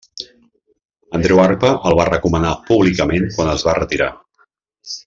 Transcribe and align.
Andreu 1.17 1.41
Arpa 1.43 1.71
el 1.91 1.99
va 2.01 2.09
recomanar 2.11 2.57
públicament 2.71 3.31
quan 3.37 3.55
es 3.57 3.71
va 3.71 3.79
retirar. 3.83 4.11